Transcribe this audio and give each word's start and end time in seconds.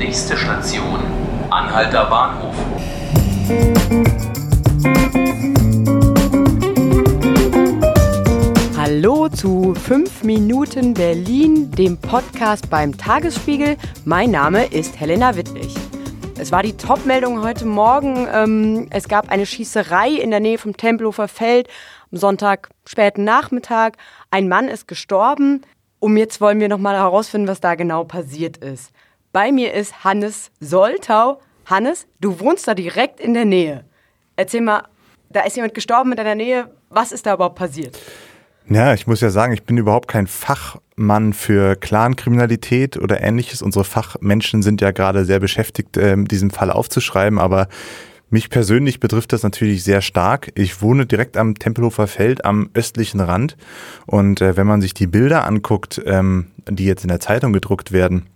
Nächste 0.00 0.34
Station, 0.34 0.98
Anhalter 1.50 2.06
Bahnhof. 2.06 2.54
Hallo 8.78 9.28
zu 9.28 9.74
5 9.74 10.22
Minuten 10.22 10.94
Berlin, 10.94 11.70
dem 11.72 11.98
Podcast 11.98 12.70
beim 12.70 12.96
Tagesspiegel. 12.96 13.76
Mein 14.06 14.30
Name 14.30 14.64
ist 14.64 14.98
Helena 14.98 15.36
Wittlich. 15.36 15.74
Es 16.38 16.50
war 16.50 16.62
die 16.62 16.78
Top-Meldung 16.78 17.42
heute 17.42 17.66
Morgen. 17.66 18.26
Ähm, 18.32 18.86
es 18.88 19.06
gab 19.06 19.30
eine 19.30 19.44
Schießerei 19.44 20.12
in 20.12 20.30
der 20.30 20.40
Nähe 20.40 20.56
vom 20.56 20.78
Tempelhofer 20.78 21.28
Feld 21.28 21.68
am 22.10 22.16
Sonntag 22.16 22.70
späten 22.86 23.24
Nachmittag. 23.24 23.98
Ein 24.30 24.48
Mann 24.48 24.68
ist 24.68 24.88
gestorben. 24.88 25.60
Um 25.98 26.16
jetzt 26.16 26.40
wollen 26.40 26.58
wir 26.58 26.70
nochmal 26.70 26.96
herausfinden, 26.96 27.48
was 27.48 27.60
da 27.60 27.74
genau 27.74 28.04
passiert 28.04 28.56
ist. 28.56 28.92
Bei 29.32 29.52
mir 29.52 29.74
ist 29.74 30.02
Hannes 30.02 30.50
Soltau. 30.58 31.40
Hannes, 31.64 32.08
du 32.20 32.40
wohnst 32.40 32.66
da 32.66 32.74
direkt 32.74 33.20
in 33.20 33.32
der 33.32 33.44
Nähe. 33.44 33.84
Erzähl 34.34 34.60
mal, 34.60 34.82
da 35.28 35.42
ist 35.42 35.54
jemand 35.54 35.74
gestorben 35.74 36.10
in 36.10 36.16
deiner 36.16 36.34
Nähe. 36.34 36.68
Was 36.88 37.12
ist 37.12 37.26
da 37.26 37.34
überhaupt 37.34 37.54
passiert? 37.54 37.96
Ja, 38.68 38.92
ich 38.92 39.06
muss 39.06 39.20
ja 39.20 39.30
sagen, 39.30 39.52
ich 39.52 39.62
bin 39.62 39.76
überhaupt 39.76 40.08
kein 40.08 40.26
Fachmann 40.26 41.32
für 41.32 41.76
Clankriminalität 41.76 42.96
oder 42.96 43.20
ähnliches. 43.20 43.62
Unsere 43.62 43.84
Fachmenschen 43.84 44.62
sind 44.62 44.80
ja 44.80 44.90
gerade 44.90 45.24
sehr 45.24 45.38
beschäftigt, 45.38 45.96
äh, 45.96 46.16
diesen 46.24 46.50
Fall 46.50 46.72
aufzuschreiben, 46.72 47.38
aber 47.38 47.68
mich 48.30 48.50
persönlich 48.50 48.98
betrifft 48.98 49.32
das 49.32 49.44
natürlich 49.44 49.84
sehr 49.84 50.02
stark. 50.02 50.50
Ich 50.56 50.82
wohne 50.82 51.06
direkt 51.06 51.36
am 51.36 51.54
Tempelhofer 51.54 52.08
Feld 52.08 52.44
am 52.44 52.70
östlichen 52.74 53.20
Rand 53.20 53.56
und 54.06 54.40
äh, 54.40 54.56
wenn 54.56 54.66
man 54.66 54.80
sich 54.80 54.94
die 54.94 55.06
Bilder 55.06 55.46
anguckt, 55.46 56.00
ähm, 56.04 56.48
die 56.68 56.84
jetzt 56.84 57.02
in 57.02 57.08
der 57.08 57.20
Zeitung 57.20 57.52
gedruckt 57.52 57.92
werden, 57.92 58.26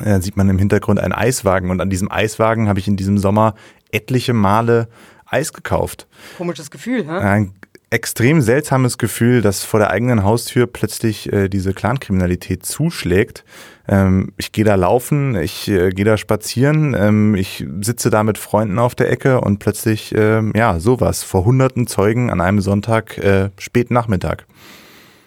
äh, 0.00 0.20
sieht 0.20 0.36
man 0.36 0.48
im 0.48 0.58
Hintergrund 0.58 1.00
einen 1.00 1.12
Eiswagen 1.12 1.70
und 1.70 1.80
an 1.80 1.90
diesem 1.90 2.10
Eiswagen 2.10 2.68
habe 2.68 2.78
ich 2.78 2.88
in 2.88 2.96
diesem 2.96 3.18
Sommer 3.18 3.54
etliche 3.90 4.32
Male 4.32 4.88
Eis 5.26 5.52
gekauft. 5.52 6.06
Komisches 6.36 6.70
Gefühl, 6.70 7.04
hä? 7.06 7.10
Ein 7.10 7.54
extrem 7.92 8.40
seltsames 8.40 8.96
Gefühl, 8.96 9.42
dass 9.42 9.64
vor 9.64 9.78
der 9.78 9.90
eigenen 9.90 10.24
Haustür 10.24 10.66
plötzlich 10.66 11.30
äh, 11.32 11.48
diese 11.48 11.74
Clankriminalität 11.74 12.64
zuschlägt. 12.64 13.44
Ähm, 13.86 14.32
ich 14.38 14.52
gehe 14.52 14.64
da 14.64 14.76
laufen, 14.76 15.36
ich 15.36 15.68
äh, 15.68 15.90
gehe 15.90 16.06
da 16.06 16.16
spazieren, 16.16 16.94
ähm, 16.98 17.34
ich 17.34 17.66
sitze 17.82 18.08
da 18.08 18.22
mit 18.22 18.38
Freunden 18.38 18.78
auf 18.78 18.94
der 18.94 19.10
Ecke 19.10 19.40
und 19.40 19.58
plötzlich, 19.58 20.14
äh, 20.14 20.42
ja, 20.56 20.80
sowas, 20.80 21.22
vor 21.22 21.44
hunderten 21.44 21.86
Zeugen 21.86 22.30
an 22.30 22.40
einem 22.40 22.60
Sonntag, 22.60 23.18
äh, 23.18 23.50
späten 23.58 23.92
Nachmittag. 23.92 24.46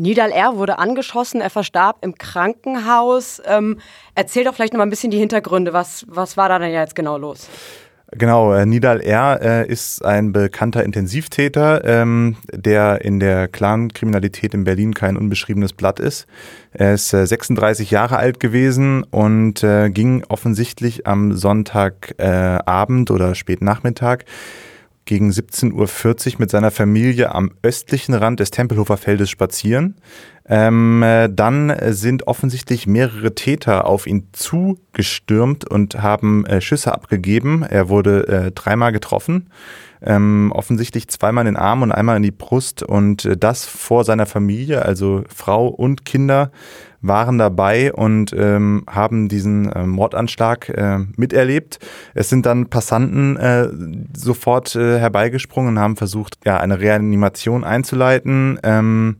Nidal 0.00 0.32
R. 0.32 0.56
wurde 0.56 0.78
angeschossen, 0.78 1.42
er 1.42 1.50
verstarb 1.50 1.98
im 2.00 2.14
Krankenhaus. 2.14 3.42
Ähm, 3.46 3.78
erzähl 4.14 4.44
doch 4.44 4.54
vielleicht 4.54 4.72
noch 4.72 4.78
mal 4.78 4.86
ein 4.86 4.90
bisschen 4.90 5.10
die 5.10 5.18
Hintergründe. 5.18 5.74
Was, 5.74 6.06
was 6.08 6.36
war 6.38 6.48
da 6.48 6.58
denn 6.58 6.72
jetzt 6.72 6.94
genau 6.94 7.18
los? 7.18 7.48
Genau, 8.12 8.52
äh, 8.54 8.64
Nidal 8.66 9.00
R. 9.00 9.40
Äh, 9.40 9.68
ist 9.68 10.04
ein 10.04 10.32
bekannter 10.32 10.82
Intensivtäter, 10.82 11.84
ähm, 11.84 12.36
der 12.50 13.04
in 13.04 13.20
der 13.20 13.46
Clan-Kriminalität 13.46 14.54
in 14.54 14.64
Berlin 14.64 14.94
kein 14.94 15.16
unbeschriebenes 15.16 15.74
Blatt 15.74 16.00
ist. 16.00 16.26
Er 16.72 16.94
ist 16.94 17.12
äh, 17.12 17.26
36 17.26 17.90
Jahre 17.90 18.16
alt 18.16 18.40
gewesen 18.40 19.04
und 19.04 19.62
äh, 19.62 19.90
ging 19.90 20.24
offensichtlich 20.28 21.06
am 21.06 21.36
Sonntagabend 21.36 23.10
oder 23.12 23.34
Spätnachmittag 23.34 24.24
gegen 25.04 25.30
17.40 25.30 26.34
Uhr 26.34 26.34
mit 26.38 26.50
seiner 26.50 26.70
Familie 26.70 27.34
am 27.34 27.52
östlichen 27.62 28.14
Rand 28.14 28.40
des 28.40 28.50
Tempelhofer 28.50 28.96
Feldes 28.96 29.30
spazieren. 29.30 29.96
Ähm, 30.52 31.00
äh, 31.04 31.28
dann 31.32 31.72
sind 31.90 32.26
offensichtlich 32.26 32.88
mehrere 32.88 33.36
Täter 33.36 33.86
auf 33.86 34.08
ihn 34.08 34.26
zugestürmt 34.32 35.70
und 35.70 36.02
haben 36.02 36.44
äh, 36.44 36.60
Schüsse 36.60 36.92
abgegeben. 36.92 37.62
Er 37.62 37.88
wurde 37.88 38.26
äh, 38.26 38.50
dreimal 38.50 38.90
getroffen. 38.90 39.48
Ähm, 40.02 40.50
offensichtlich 40.52 41.08
zweimal 41.08 41.46
in 41.46 41.54
den 41.54 41.62
Arm 41.62 41.82
und 41.82 41.92
einmal 41.92 42.16
in 42.16 42.22
die 42.22 42.30
Brust 42.32 42.82
und 42.82 43.26
äh, 43.26 43.36
das 43.36 43.64
vor 43.66 44.04
seiner 44.04 44.26
Familie, 44.26 44.82
also 44.82 45.22
Frau 45.28 45.68
und 45.68 46.04
Kinder 46.04 46.50
waren 47.02 47.38
dabei 47.38 47.92
und 47.92 48.34
ähm, 48.36 48.84
haben 48.88 49.28
diesen 49.28 49.70
äh, 49.70 49.86
Mordanschlag 49.86 50.68
äh, 50.70 50.98
miterlebt. 51.16 51.78
Es 52.14 52.28
sind 52.28 52.44
dann 52.46 52.66
Passanten 52.66 53.36
äh, 53.36 53.68
sofort 54.16 54.74
äh, 54.74 54.98
herbeigesprungen 54.98 55.76
und 55.76 55.78
haben 55.78 55.96
versucht, 55.96 56.38
ja, 56.44 56.58
eine 56.58 56.80
Reanimation 56.80 57.62
einzuleiten. 57.62 58.58
Ähm, 58.62 59.16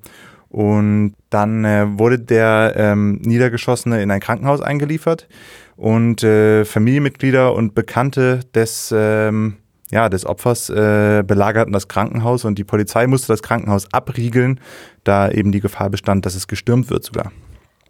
und 0.50 1.14
dann 1.30 1.64
äh, 1.64 1.86
wurde 1.98 2.18
der 2.18 2.74
ähm, 2.76 3.20
Niedergeschossene 3.22 4.02
in 4.02 4.10
ein 4.10 4.20
Krankenhaus 4.20 4.60
eingeliefert 4.60 5.28
und 5.76 6.22
äh, 6.24 6.64
Familienmitglieder 6.64 7.54
und 7.54 7.74
Bekannte 7.74 8.40
des 8.54 8.92
ähm, 8.94 9.56
ja, 9.92 10.08
des 10.08 10.24
Opfers 10.24 10.70
äh, 10.70 11.24
belagerten 11.26 11.72
das 11.72 11.88
Krankenhaus 11.88 12.44
und 12.44 12.58
die 12.58 12.64
Polizei 12.64 13.06
musste 13.06 13.28
das 13.28 13.42
Krankenhaus 13.42 13.92
abriegeln, 13.92 14.60
da 15.02 15.28
eben 15.28 15.50
die 15.50 15.60
Gefahr 15.60 15.90
bestand, 15.90 16.26
dass 16.26 16.36
es 16.36 16.46
gestürmt 16.46 16.90
wird 16.90 17.04
sogar. 17.04 17.32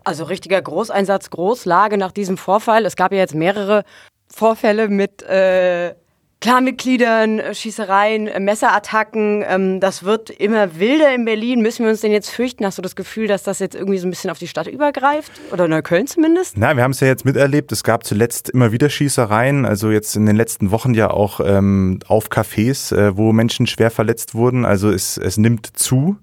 Also 0.02 0.24
richtiger 0.24 0.62
Großeinsatz, 0.62 1.28
Großlage 1.28 1.98
nach 1.98 2.12
diesem 2.12 2.38
Vorfall. 2.38 2.86
Es 2.86 2.96
gab 2.96 3.12
ja 3.12 3.18
jetzt 3.18 3.34
mehrere 3.34 3.84
Vorfälle 4.32 4.88
mit 4.88 5.22
äh, 5.22 5.94
Clanmitgliedern, 6.40 7.38
äh, 7.38 7.54
Schießereien, 7.54 8.26
äh, 8.26 8.40
Messerattacken. 8.40 9.44
Ähm, 9.46 9.78
das 9.78 10.04
wird 10.04 10.30
immer 10.30 10.78
wilder 10.78 11.14
in 11.14 11.26
Berlin. 11.26 11.60
Müssen 11.60 11.84
wir 11.84 11.90
uns 11.90 12.00
denn 12.00 12.12
jetzt 12.12 12.30
fürchten? 12.30 12.64
Hast 12.64 12.78
du 12.78 12.82
das 12.82 12.96
Gefühl, 12.96 13.26
dass 13.26 13.42
das 13.42 13.58
jetzt 13.58 13.74
irgendwie 13.74 13.98
so 13.98 14.06
ein 14.06 14.10
bisschen 14.10 14.30
auf 14.30 14.38
die 14.38 14.48
Stadt 14.48 14.66
übergreift? 14.66 15.30
Oder 15.52 15.68
Neukölln 15.68 16.06
zumindest? 16.06 16.56
Na, 16.56 16.74
wir 16.74 16.82
haben 16.82 16.92
es 16.92 17.00
ja 17.00 17.08
jetzt 17.08 17.26
miterlebt. 17.26 17.70
Es 17.72 17.84
gab 17.84 18.04
zuletzt 18.04 18.48
immer 18.48 18.72
wieder 18.72 18.88
Schießereien. 18.88 19.66
Also 19.66 19.90
jetzt 19.90 20.16
in 20.16 20.24
den 20.24 20.36
letzten 20.36 20.70
Wochen 20.70 20.94
ja 20.94 21.10
auch 21.10 21.40
ähm, 21.44 21.98
auf 22.06 22.30
Cafés, 22.30 22.96
äh, 22.96 23.18
wo 23.18 23.32
Menschen 23.32 23.66
schwer 23.66 23.90
verletzt 23.90 24.34
wurden. 24.34 24.64
Also 24.64 24.90
es, 24.90 25.18
es 25.18 25.36
nimmt 25.36 25.66
zu. 25.78 26.16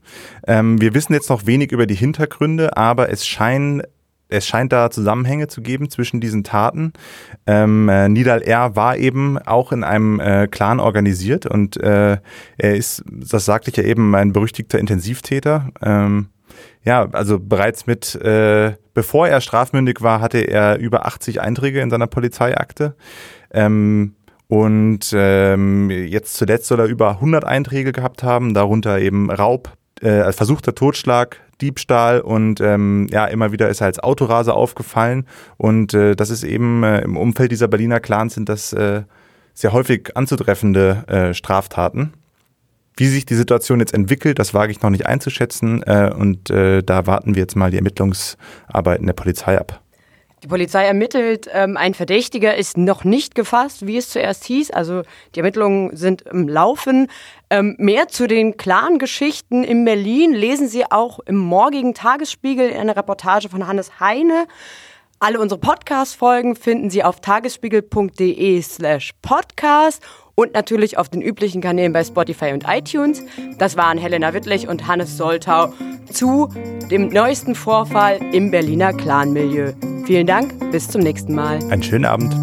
Ähm, 0.48 0.82
wir 0.82 0.96
wissen 0.96 1.14
jetzt 1.14 1.30
noch 1.30 1.46
wenig 1.46 1.72
über 1.72 1.86
die 1.86 1.96
Hintergründe, 1.96 2.76
aber 2.76 3.12
es 3.12 3.28
scheinen 3.28 3.84
es 4.30 4.46
scheint 4.46 4.74
da 4.74 4.90
Zusammenhänge 4.90 5.48
zu 5.48 5.62
geben 5.62 5.90
zwischen 5.90 6.20
diesen 6.20 6.44
Taten. 6.44 6.94
Ähm, 7.46 7.90
äh, 7.90 8.10
Nidal 8.10 8.42
R. 8.42 8.76
war 8.76 8.98
eben 8.98 9.38
auch 9.38 9.72
in 9.72 9.84
einem 9.84 10.20
äh, 10.20 10.48
Clan 10.48 10.80
organisiert 10.80 11.46
und 11.46 11.78
äh, 11.78 12.18
er 12.58 12.76
ist, 12.76 13.04
das 13.10 13.46
sagte 13.46 13.70
ich 13.70 13.78
ja 13.78 13.84
eben, 13.84 14.16
ein 14.16 14.34
berüchtigter 14.34 14.80
Intensivtäter. 14.80 15.70
Ähm, 15.82 16.30
ja, 16.84 17.08
also 17.12 17.40
bereits 17.40 17.86
mit, 17.86 18.16
äh, 18.16 18.74
bevor 18.94 19.28
er 19.28 19.42
strafmündig 19.42 20.02
war, 20.02 20.22
hatte 20.22 20.40
er 20.40 20.78
über 20.80 21.06
80 21.06 21.42
Einträge 21.42 21.82
in 21.82 21.90
seiner 21.90 22.08
Polizeiakte. 22.08 22.96
Ähm, 23.52 24.14
und 24.48 25.12
ähm, 25.14 25.90
jetzt 25.90 26.36
zuletzt 26.36 26.68
soll 26.68 26.80
er 26.80 26.86
über 26.86 27.12
100 27.12 27.44
Einträge 27.44 27.92
gehabt 27.92 28.24
haben, 28.24 28.54
darunter 28.54 29.00
eben 29.00 29.30
Raub, 29.30 29.74
äh, 30.00 30.32
versuchter 30.32 30.74
Totschlag, 30.74 31.42
Diebstahl 31.62 32.22
und 32.22 32.62
ähm, 32.62 33.08
ja, 33.10 33.26
immer 33.26 33.52
wieder 33.52 33.70
ist 33.70 33.82
er 33.82 33.88
als 33.88 34.00
Autoraser 34.00 34.56
aufgefallen. 34.56 35.26
Und 35.58 35.94
äh, 35.94 36.16
das 36.16 36.30
ist 36.30 36.44
eben 36.44 36.84
äh, 36.84 37.02
im 37.02 37.18
Umfeld 37.18 37.52
dieser 37.52 37.68
Berliner 37.68 38.00
Clans 38.00 38.36
sind 38.36 38.50
das 38.50 38.74
äh, 38.74 39.04
sehr 39.54 39.74
häufig 39.74 40.16
anzutreffende 40.16 41.04
äh, 41.08 41.34
Straftaten. 41.34 42.14
Wie 42.96 43.08
sich 43.08 43.26
die 43.26 43.36
Situation 43.36 43.80
jetzt 43.80 43.94
entwickelt, 43.94 44.40
das 44.40 44.54
wage 44.54 44.72
ich 44.72 44.82
noch 44.82 44.90
nicht 44.90 45.06
einzuschätzen. 45.06 45.84
Äh, 45.84 46.12
und 46.16 46.50
äh, 46.50 46.82
da 46.84 47.08
warten 47.08 47.36
wir 47.36 47.42
jetzt 47.42 47.56
mal 47.56 47.72
die 47.72 47.78
Ermittlungsarbeiten 47.78 49.06
der 49.06 49.14
Polizei 49.14 49.60
ab. 49.60 49.82
Die 50.44 50.48
Polizei 50.48 50.86
ermittelt, 50.86 51.50
ähm, 51.52 51.78
ein 51.78 51.96
Verdächtiger 51.96 52.56
ist 52.56 52.78
noch 52.78 53.04
nicht 53.04 53.34
gefasst, 53.34 53.88
wie 53.88 53.98
es 53.98 54.10
zuerst 54.10 54.44
hieß. 54.44 54.70
Also 54.70 55.02
die 55.34 55.40
Ermittlungen 55.40 55.96
sind 55.98 56.22
im 56.22 56.48
Laufen. 56.48 57.08
Ähm, 57.50 57.76
mehr 57.80 58.08
zu 58.08 58.28
den 58.28 58.56
klaren 58.56 59.00
Geschichten 59.00 59.64
in 59.64 59.84
Berlin 59.84 60.34
lesen 60.34 60.68
Sie 60.68 60.86
auch 60.86 61.20
im 61.22 61.38
morgigen 61.38 61.96
Tagesspiegel 61.96 62.70
in 62.70 62.78
einer 62.78 62.96
Reportage 62.96 63.50
von 63.50 63.66
Hannes 63.66 64.00
Heine. 64.00 64.46
Alle 65.20 65.40
unsere 65.40 65.60
Podcast-Folgen 65.60 66.56
finden 66.56 66.92
Sie 66.92 67.04
auf 67.04 67.20
tagesspiegel.de 67.20 68.62
slash 68.62 69.14
podcast 69.24 70.04
und 70.36 70.54
natürlich 70.54 71.00
auf 71.00 71.10
den 71.10 71.24
üblichen 71.24 71.62
Kanälen 71.62 71.94
bei 71.94 72.04
Spotify 72.04 72.54
und 72.54 72.66
iTunes. 72.68 73.24
Das 73.58 73.76
waren 73.76 73.98
Helena 73.98 74.36
Wittlich 74.36 74.68
und 74.68 74.86
Hannes 74.86 75.18
Soltau 75.18 75.74
zu 76.12 76.54
dem 76.92 77.08
neuesten 77.08 77.56
Vorfall 77.56 78.20
im 78.34 78.52
Berliner 78.52 78.94
Clanmilieu. 78.94 79.74
Vielen 80.08 80.26
Dank, 80.26 80.72
bis 80.72 80.88
zum 80.88 81.02
nächsten 81.02 81.36
Mal. 81.36 81.60
Einen 81.70 81.84
schönen 81.84 82.06
Abend. 82.06 82.34